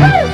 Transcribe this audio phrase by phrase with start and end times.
[0.00, 0.29] Woo!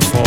[0.00, 0.23] Fear for